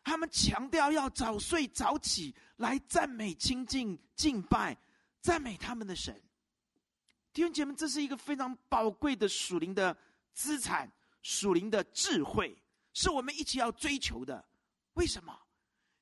[0.05, 4.77] 他们强调要早睡早起来赞美、亲近、敬拜、
[5.21, 6.21] 赞美他们的神。
[7.33, 9.97] 弟兄姐妹，这是一个非常宝贵的属灵的
[10.35, 10.91] 资产、
[11.23, 12.57] 属灵的智慧，
[12.93, 14.45] 是我们一起要追求的。
[14.95, 15.39] 为什么？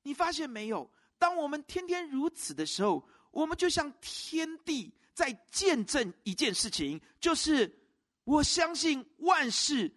[0.03, 0.91] 你发现没有？
[1.19, 7.71] 当我们天天如此的时候，我们就像天地在见证一件事情，就是
[8.25, 9.93] 我相信万事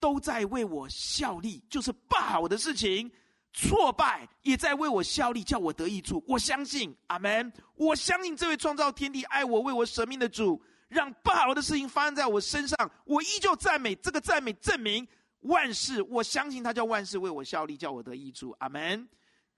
[0.00, 3.10] 都在为我效力，就是不好的事情。
[3.58, 6.22] 挫败也在为我效力，叫我得益处。
[6.28, 7.50] 我相信，阿门。
[7.74, 13.94] 我相信这位创造天地、爱我、为我舍命的主，让不好的事情发生在我身上，我依旧赞美。
[13.94, 15.08] 这个赞美证明
[15.40, 18.54] 万事，我相信他叫万事为我效力，叫我得益处。
[18.58, 19.08] 阿门。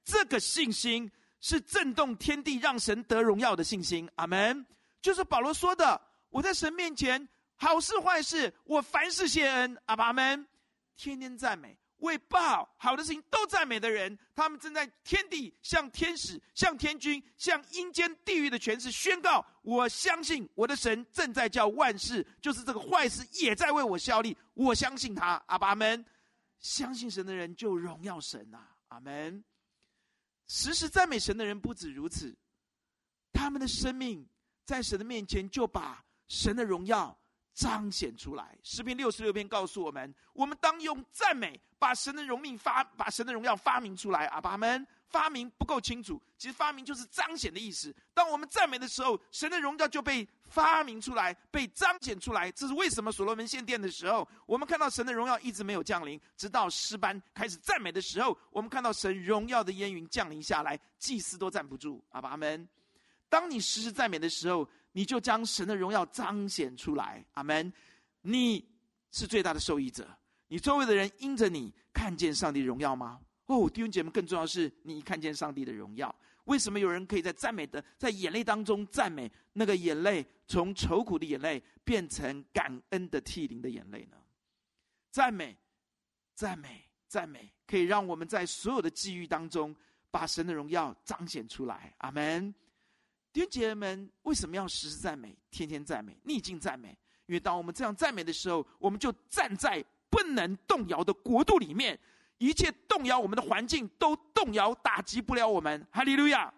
[0.05, 4.09] 这个信心是震动天地、让神得荣耀的信心。
[4.15, 4.65] 阿门。
[5.03, 9.77] 就是保罗说的：我在神面前，好事坏事，我凡事谢恩。
[9.87, 10.47] 阿爸们，
[10.97, 11.78] 天天赞美。
[11.99, 24.37] 为报好的事情都赞美的人，他们正在天地向天使、向天君、向阴间地狱的权势宣告：我相信我的神正在叫万事，就是这个坏事也在为我效力。
[24.55, 26.05] 我相信他，阿爸们，
[26.59, 28.59] 相信神的人就荣耀神呐，
[28.89, 29.45] 阿门。
[30.47, 32.37] 时时赞美神的人不止如此，
[33.33, 34.27] 他们的生命
[34.65, 37.19] 在神的面前就把神的荣耀。
[37.59, 44.27] 彰显出来，诗篇六十六篇告诉我们：我们当用赞美把神的荣命发，把神的荣耀发明出来。
[44.27, 47.93] 阿爸们，发明不够清楚，其实发明就是彰显的意思。
[48.15, 52.49] 当我们赞美的时候，神的荣耀就被发明出来，被彰显出来。
[52.53, 53.11] 这是为什么？
[53.11, 62.01] 所罗门献殿的时候，我们看到神的荣耀一直没有降临，直到诗班开始赞美的时候，我们看到神荣耀的烟云降临下来，祭司都站不住。
[62.11, 62.69] 阿爸们，
[63.29, 64.69] 当你时时赞美的时候。
[64.93, 67.73] 你就将神的荣耀彰显出来，阿门。
[68.23, 68.65] 你
[69.11, 70.09] 是最大的受益者，
[70.49, 73.21] 你周围的人因着你看见上帝荣耀吗？
[73.47, 76.15] 哦，弟兄姐妹，更重要的是你看见上帝的荣耀。
[76.45, 84.17] 为什么有人可以在赞美的在眼泪当中赞美，那个眼泪从愁苦的眼泪变成感恩的涕零的眼泪呢？
[85.11, 85.57] 赞美，
[86.35, 89.75] 赞美，赞美，可以让我们在所有的际遇当中
[90.11, 92.55] 把神的荣耀彰显出来，阿门。
[93.39, 96.89] 弟兄姐妹们，为什么要时时赞美、天天赞美、逆境赞美？
[97.27, 101.97] 因为当我们这样赞美的时候，我们就站在不能动摇的国度里面，
[102.39, 105.87] 一切动摇我们的环境都动摇打击不了我们。
[105.93, 106.53] 哈利路亚！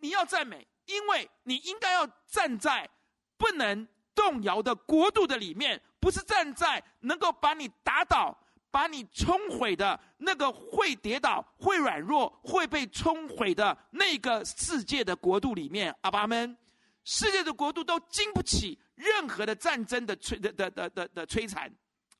[0.00, 2.90] 你要赞美，因为你应该要站在
[3.36, 8.36] 不能动摇的国度的里面，不是站在能够把你打倒。
[8.70, 16.56] 把你冲毁的那个会跌倒、会软弱、会被冲毁的那个世界的国度里面，阿爸们，
[17.04, 21.68] 世界的国度都经不起任何的战争的摧的的的的的摧残，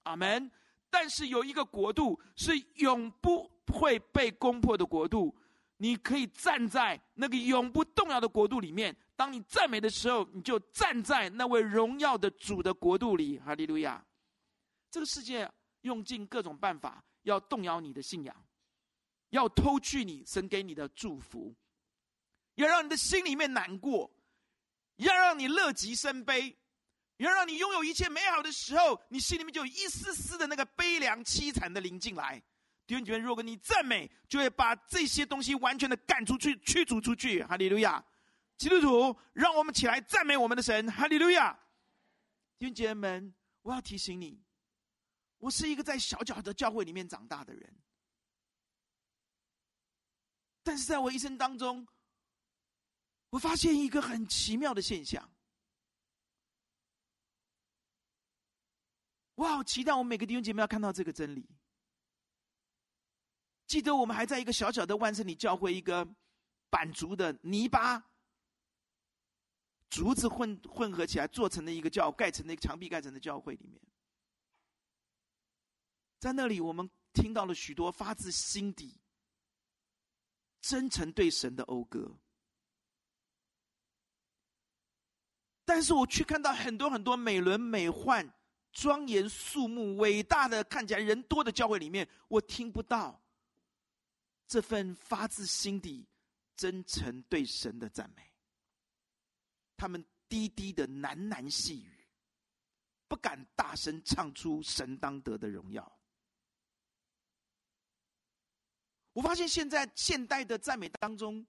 [0.03, 0.51] 阿门。
[0.91, 5.33] 但是有一个国度是永不会被攻破的国度，
[5.77, 8.97] 你可以站在那个永不动摇的国度里面。
[9.15, 14.05] 当你赞美的时候，你就站在那位荣耀的主的国度里，哈利路亚。
[14.91, 15.49] 这个世界。
[15.83, 18.45] 用尽各种办法要动摇你的信仰，
[19.31, 21.55] 要偷去你神给你的祝福，
[22.55, 24.11] 要让你的心里面难过，
[24.97, 26.57] 要让你乐极生悲，
[27.17, 32.43] 要让你拥有一切美好的时候，你心里面就有一丝丝的那个悲凉凄惨的临进来。
[32.87, 37.41] 弟兄姐妹，如果你赞美，就会把这些东西完全的赶出去、驱逐出去。
[37.45, 38.05] 哈利路亚！
[38.57, 40.91] 基督徒，让我们起来赞美我们的神。
[40.91, 41.57] 哈利路亚！
[42.59, 44.43] 弟兄姐妹们，我要提醒你。
[45.41, 47.75] 我是一个在小小的教会里面长大的人，
[50.63, 51.87] 但是在我一生当中，
[53.31, 55.29] 我发现一个很奇妙的现象。
[59.35, 61.49] 我好期待我们每个弟兄姐妹要看到这个真理。
[63.67, 66.07] 记得我们还在一个小小的万圣礼教会，一个
[66.69, 68.11] 板竹的泥巴
[69.89, 73.81] 竹子混混合起来做成的一个教盖成的一个墙壁盖成的教会里面。
[76.21, 79.01] 在那里，我们听到了许多发自心底、
[80.61, 82.15] 真诚对神的讴歌。
[85.65, 88.31] 但是我却看到很多很多美轮美奂、
[88.73, 93.23] 庄严肃穆、伟大的、看起来人多的教会里面，我听不到
[94.47, 96.07] 这份发自心底、
[96.55, 98.31] 真诚对神的赞美。
[99.77, 102.07] 他们低低的喃喃细语，
[103.09, 106.00] 不敢大声唱出神当得的荣耀。
[109.13, 111.45] 我发现现在现代的赞美当中，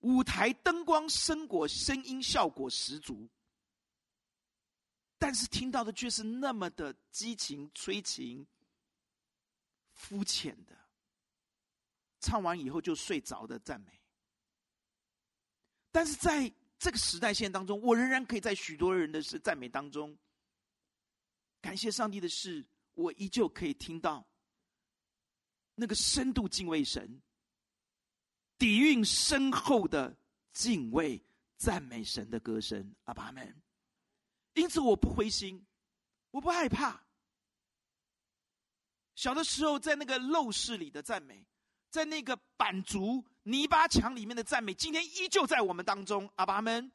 [0.00, 3.28] 舞台灯光、声果、声音效果十足，
[5.18, 8.46] 但是听到的却是那么的激情、催情、
[9.92, 10.76] 肤浅的，
[12.20, 14.00] 唱完以后就睡着的赞美。
[15.92, 20.18] 但是在这个时代线当中，我仍然可以在许多人的赞美当中，
[21.60, 24.26] 感谢上帝的是，我依旧可以听到。
[25.74, 27.20] 那个深度敬畏神、
[28.58, 30.16] 底蕴深厚的
[30.52, 31.24] 敬畏、
[31.56, 33.62] 赞美神的歌声，阿爸们。
[34.54, 35.66] 因此，我不灰心，
[36.30, 37.04] 我不害怕。
[39.16, 41.46] 小的时候，在那个陋室里的赞美，
[41.90, 46.92] 在那个板竹泥巴墙里面的赞美，今天依旧在我们当中，阿爸们。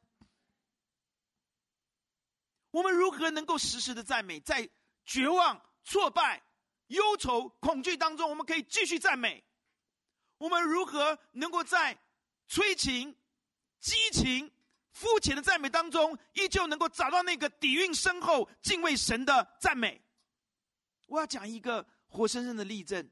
[2.70, 4.70] 我们如何能够时时的赞美，在
[5.04, 6.42] 绝望、挫败、
[6.90, 9.44] 忧愁、恐惧当中，我们可以继续赞美。
[10.38, 11.98] 我们如何能够在
[12.46, 13.16] 催情、
[13.78, 14.50] 激情、
[14.92, 20.00] 肤浅的赞美当中，依旧能够找到那个底蕴深厚、敬畏神的赞美？
[21.06, 23.08] 我要讲一个活生生的例证。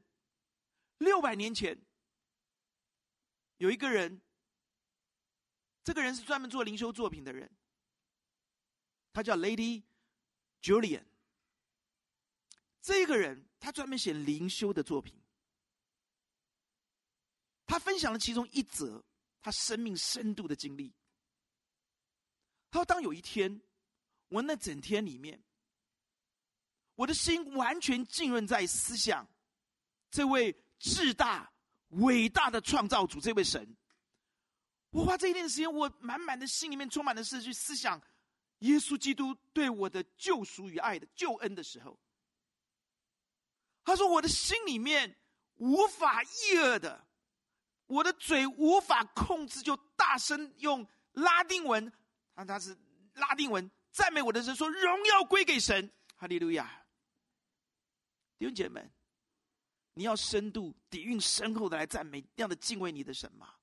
[0.97, 1.77] 六百年前，
[3.57, 4.21] 有一个人，
[5.83, 7.49] 这个人是专门做灵修作品的人，
[9.13, 9.83] 他叫 Lady
[10.61, 11.05] Julian。
[12.81, 15.13] 这个人他专门写灵修的作品，
[17.65, 19.03] 他分享了其中一则
[19.41, 20.93] 他生命深度的经历。
[22.71, 23.61] 他说：“当有一天，
[24.29, 25.43] 我那整天里面，
[26.95, 29.27] 我的心完全浸润在思想
[30.09, 31.51] 这位。”至大
[31.89, 33.75] 伟大的创造主，这位神，
[34.91, 38.01] 我花这一天的时间，我满满的心里面充满的是去思想
[38.59, 41.99] 耶稣基督对我的救赎与爱的救恩的时候，
[43.89, 45.15] 他说我的心里面
[45.55, 47.07] 无法抑制的，
[47.87, 51.91] 我的嘴无法控制，就大声用拉丁文，
[52.35, 52.77] 他他是
[53.15, 56.85] 拉丁文赞美我的神，说荣耀归给神，哈利路亚，
[58.37, 58.89] 弟兄姐妹。
[59.95, 63.55] 你要深度底蕴深厚的来赞美，这样的敬畏你的神吗？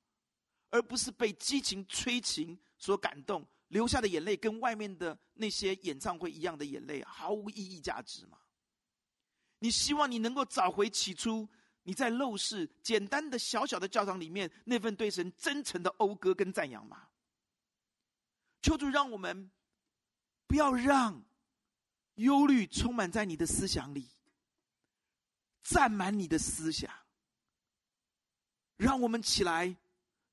[0.69, 8.39] 而不是被激情催情所感动，流下的眼泪跟外面的那些演唱会一样的眼泪，毫无意义价值吗？
[9.59, 11.49] 你希望你能够找回起初
[11.83, 17.09] 你在陋室简单的小小的教堂里面那份对神真诚的讴歌跟赞扬吗？
[18.63, 19.51] 求主让我们
[20.47, 21.23] 不要让
[22.17, 24.09] 忧虑充满在你的思想里。
[25.63, 26.89] 占满你的思想，
[28.77, 29.77] 让我们起来，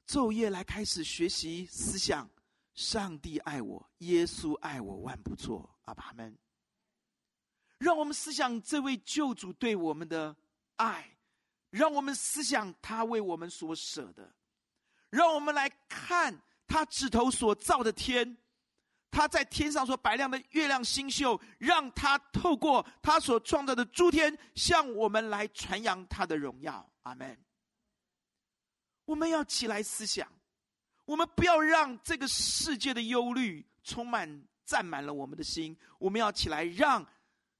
[0.05, 2.29] 昼夜来开始学习思想。
[2.75, 5.75] 上帝爱我，耶稣爱我，万不错。
[5.86, 6.38] 阿爸们，
[7.83, 10.33] 让我们思想这位救主对我们的
[10.77, 11.17] 爱，
[11.69, 14.33] 让我们思想他为我们所舍的，
[15.09, 18.37] 让我们来看他指头所造的天。
[19.11, 26.89] 他在天上所白亮的月亮星宿，让他透过他所创造的诸天，向我们来传扬他的荣耀。
[27.03, 27.37] 阿门。
[29.05, 30.27] 我们要起来思想，
[31.05, 35.77] 我们不要让这个世界的忧虑充满、占满了我们的心。
[35.99, 37.05] 我们要起来，让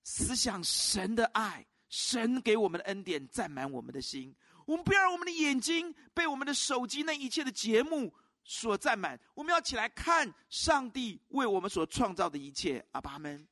[0.04, 4.36] 思想神的爱、神给我们的恩典占满我们的心。
[4.66, 8.13] 我们不要让我们的眼睛被我们的手机那一切的节目。
[8.46, 12.86] 所占满，我们要起来看上帝为我们所创造的一切。
[12.92, 13.48] 阿爸们，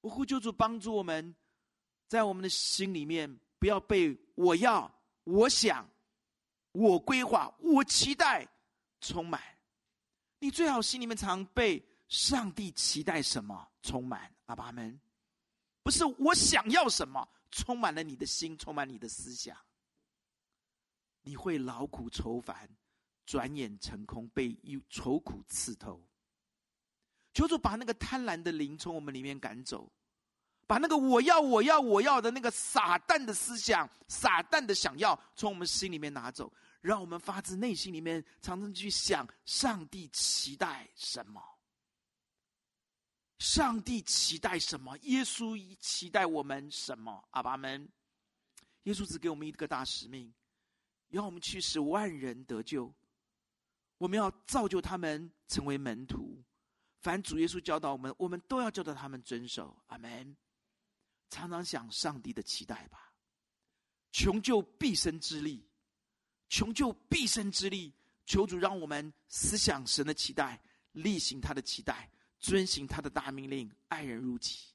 [0.00, 1.36] 我呼求主帮助我们，
[2.08, 4.90] 在我们的心里面不要被我要、
[5.24, 5.86] 我想、
[6.72, 8.48] 我规划、我期待
[9.02, 9.53] 充满。
[10.44, 14.30] 你最好心里面常被上帝期待什么充满。
[14.44, 15.00] 阿爸们，
[15.82, 17.26] 不是我想要什么。
[17.50, 19.56] 充满了你的心，充满你的思想，
[21.22, 22.68] 你会劳苦愁烦，
[23.24, 25.98] 转眼成空，被忧愁苦刺透。
[27.32, 29.90] 求主把那个贪婪的灵从我们里面赶走，
[30.66, 36.52] 把那个我要、我要、我要的那个撒旦的思想、撒旦的想要从我们心里面拿走，
[36.84, 41.42] 让我们发自内心里面常常去想：上帝期待什么？
[43.38, 44.94] 上帝期待什么？
[44.98, 47.26] 耶稣期待我们什么？
[47.30, 47.90] 阿爸们，
[48.82, 50.30] 耶稣只给我们一个大使命，
[51.08, 52.94] 要我们去使万人得救。
[53.96, 56.44] 我们要造就他们成为门徒。
[56.98, 59.74] 凡主耶稣教导我们，我们都要教导他们遵守。
[59.86, 60.36] 阿门。
[61.30, 63.14] 常常想上帝的期待吧，
[64.12, 65.66] 穷尽毕生之力，
[66.48, 67.92] 穷尽毕生之力，
[68.26, 72.10] 求主让我们思想神的期待，例行他的期待。
[72.40, 74.74] 遵行他的大命令，爱人如己，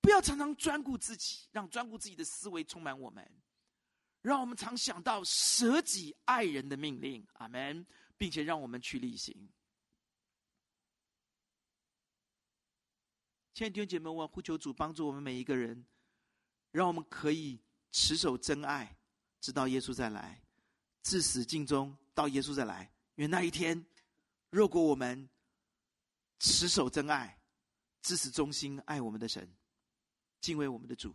[0.00, 3.30] 不要常常专顾自己，让专顾自己的思维充满我们，
[4.22, 9.34] 让我们常想到舍己爱人的命令，阿门，并且让我们去履行。
[13.52, 15.84] 亲爱的弟兄姐妹们，我呼求主帮助我们每一个人，
[16.70, 17.60] 让我们可以
[17.92, 18.96] 持守真爱，
[19.42, 20.42] 直到耶稣再来，
[21.02, 22.90] 至死尽忠，到耶稣再来。
[23.16, 23.84] 因为那一天，
[24.50, 25.28] 若果我们
[26.38, 27.38] 持守真爱，
[28.02, 29.48] 至死忠心爱我们的神，
[30.40, 31.14] 敬畏我们的主。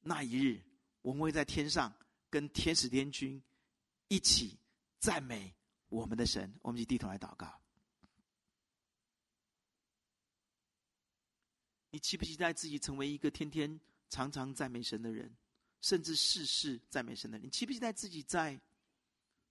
[0.00, 0.62] 那一日，
[1.02, 1.92] 我们会在天上
[2.30, 3.42] 跟天使天军
[4.08, 4.56] 一起
[5.00, 5.52] 赞美
[5.88, 6.52] 我们的神。
[6.62, 7.60] 我们一起低头来祷告。
[11.90, 13.80] 你期不期待自己成为一个天天
[14.10, 15.34] 常常赞美神的人，
[15.80, 17.46] 甚至事事赞美神的人？
[17.46, 18.60] 你期不期待自己在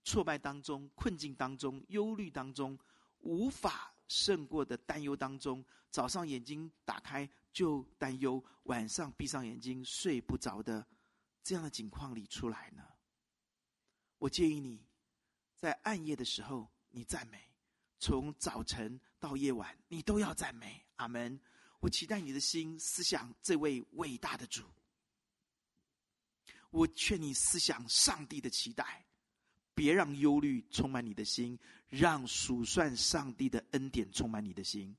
[0.08, 2.78] 挫败当中、困境当中、忧虑当中
[3.18, 3.92] 无法？
[4.08, 10.86] 胜过的担忧当中，早上眼睛打开就担忧，晚上闭上眼睛睡不着的
[11.42, 12.82] 这样的境况里出来呢？
[14.16, 14.82] 我建议你，
[15.54, 17.38] 在暗夜的时候，你赞美；
[17.98, 20.82] 从早晨到夜晚，你都要赞美。
[20.96, 21.38] 阿门。
[21.80, 24.64] 我期待你的心思想这位伟大的主。
[26.70, 29.04] 我劝你思想上帝的期待，
[29.78, 31.56] 别让忧虑充满你的心，
[31.88, 34.96] 让数算上帝的恩典充满你的心。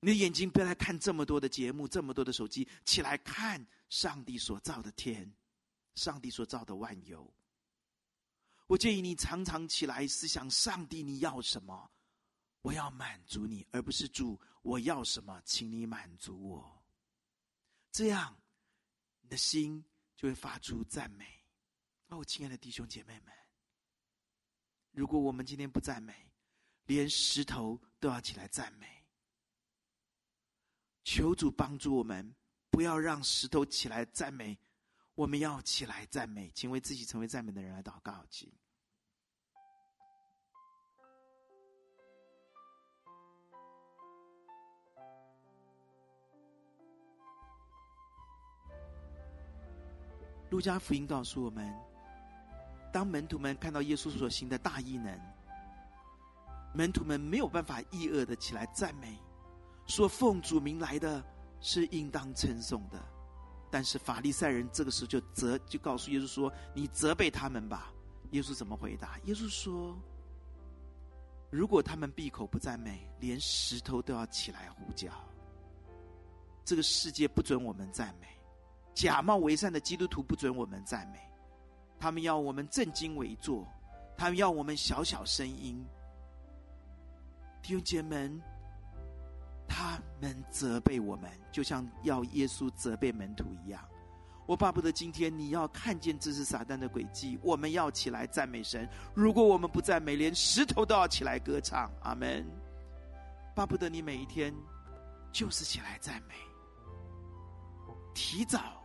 [0.00, 5.34] 你的眼睛不要来看这么多的节目，这么多的手机，起来看上帝所造的天，
[5.94, 7.32] 上帝所造的万有。
[8.66, 11.90] 我建议你常常起来思想：上帝，你要什么？
[12.60, 16.84] 我要满足你，而不是主，我要什么，请你满足我。
[17.90, 18.36] 这样，
[19.22, 19.82] 你的心
[20.14, 21.24] 就会发出赞美。
[22.08, 23.32] 哦，亲爱的弟兄姐妹们，
[24.96, 26.14] 如果我们今天不赞美，
[26.86, 29.04] 连石头都要起来赞美。
[31.04, 32.34] 求主帮助我们，
[32.70, 34.58] 不要让石头起来赞美。
[35.14, 38.24] 我们要起来赞美，请为自己成为赞美的人来祷告。
[38.30, 38.50] 请。
[50.48, 51.70] 路加福音告诉我们，
[52.92, 55.20] 当门徒们看到耶稣所行的大异能，
[56.74, 59.18] 门徒们没有办法抑恶的起来赞美，
[59.86, 61.24] 说奉主名来的
[61.60, 63.02] 是应当称颂的。
[63.70, 67.92] 但是法利赛人这个时候就责就告诉耶稣说：“你责备他们吧。”
[68.30, 69.18] 耶稣怎么回答？
[69.24, 69.96] 耶稣说
[71.50, 75.10] ：“如果他们闭口不赞美，连石头都要起来呼叫。
[76.64, 78.26] 这个世界不准我们赞美，
[78.94, 81.20] 假冒为善的基督徒不准我们赞美，
[81.98, 83.66] 他们要我们正襟危坐，
[84.16, 85.84] 他们要我们小小声音。
[87.62, 88.30] 弟兄姐妹。”
[89.68, 93.84] 他们责备我们，就像要耶稣责备门徒一样。
[94.46, 97.36] 我巴不得今天你要看见这是撒旦的诡计。
[97.42, 98.88] 我们要起来赞美神。
[99.12, 101.90] 如果我们不赞美，连石头都要起来歌唱。
[102.00, 102.46] 阿门。
[103.56, 104.54] 巴不得你每一天
[105.32, 106.34] 就是起来赞美，
[108.14, 108.80] 提早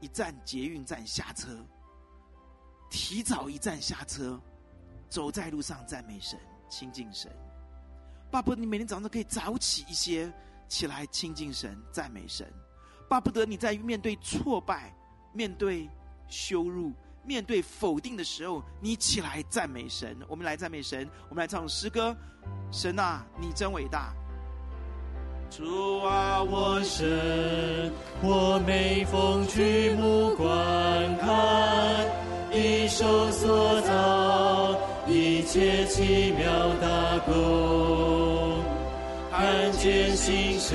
[0.00, 1.62] 一站捷运站下车，
[2.90, 4.40] 提早一站下车，
[5.08, 7.30] 走在路上赞美神，亲近神。
[8.30, 10.32] 巴不得你每天早上可以早起一些，
[10.68, 12.46] 起来亲近神、赞美神。
[13.08, 14.92] 巴不得你在面对挫败、
[15.32, 15.88] 面对
[16.28, 16.92] 羞辱、
[17.24, 20.16] 面对否定的时候，你起来赞美神。
[20.28, 22.16] 我们来赞美神，我们来唱诗歌。
[22.72, 24.12] 神啊，你真伟大！
[25.48, 30.50] 主啊，我神，我每逢举目观
[35.46, 36.44] 一切奇妙
[36.80, 38.64] 大工，
[39.30, 40.74] 看见星宿，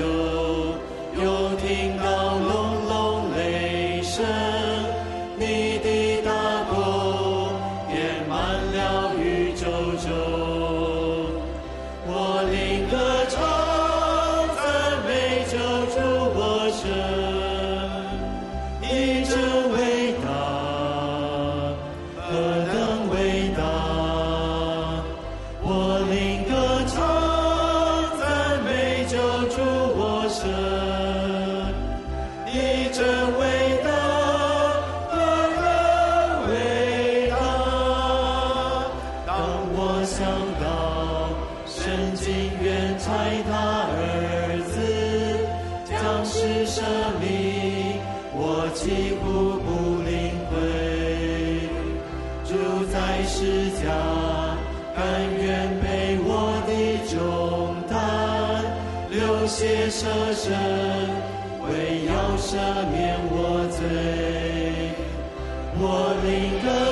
[65.84, 66.91] 我灵歌。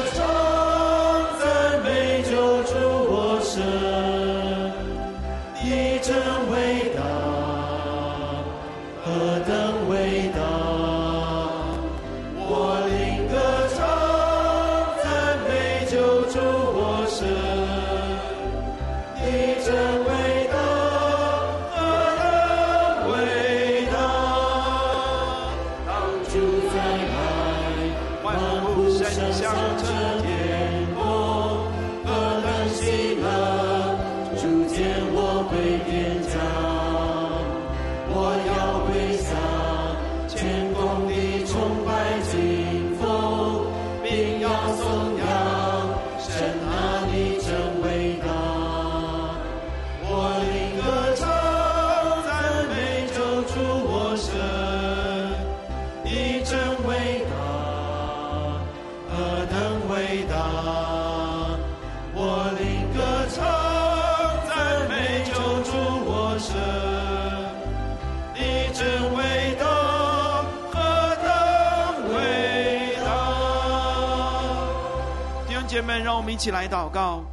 [75.70, 77.24] 姐妹们，让我们一起来祷告。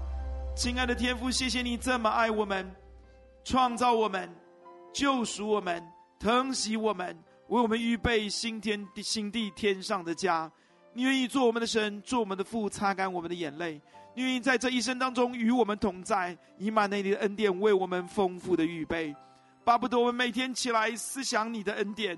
[0.55, 2.71] 亲爱的天父，谢谢你这么爱我们，
[3.43, 4.31] 创造我们，
[4.93, 5.83] 救赎我们，
[6.19, 7.17] 疼惜我们，
[7.47, 10.51] 为我们预备新天新地天上的家。
[10.93, 13.81] 你愿意做我们的神，做我们的父，擦干我们的眼泪。
[14.13, 19.15] 你愿意在这一生当中与我们同在，以马内利的恩典为我们丰富的预备。
[19.63, 22.15] 巴不得我们每天起来思想你的恩典，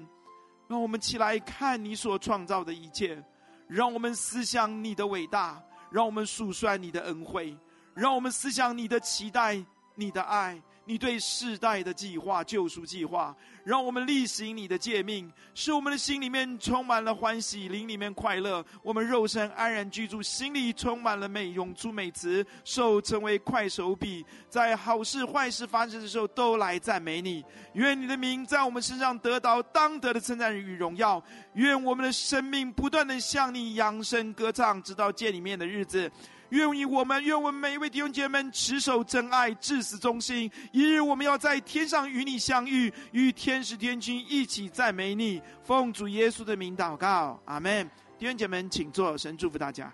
[0.68, 3.24] 让我们起来看你所创造的一切，
[3.70, 7.58] 让我们思想你的伟大，让我们数算你的恩惠，
[7.94, 9.64] 让我们思想你的期待，
[9.96, 10.62] 你的爱。
[10.90, 18.66] 你对世代的计划、救赎计划，让我们例行你的诫命，使我们的心里面充满了欢喜，灵里面快乐。
[18.82, 27.46] 我们肉身安然居住，心里充满了美，涌出美词，手成为快手笔，在好事坏事发生的时候，都来赞美你。
[27.74, 31.24] 愿你的名在我们身上得到当得的称赞与荣耀。
[31.54, 36.12] 愿我们的生命不断的向你扬声歌唱，直到见你面的日子。
[36.50, 40.50] 愿意我们，愿我们每一位弟兄姐妹们持守真爱，至死忠心。
[40.72, 45.42] 一日我们要在天上与你相遇，与天使天君一起赞美你。
[45.64, 47.90] 奉主耶稣的名祷告，阿门。
[48.18, 49.94] 弟兄姐妹们，请坐，神祝福大家。